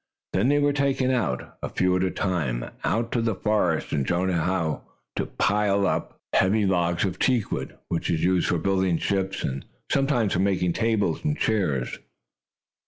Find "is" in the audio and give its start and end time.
8.09-8.23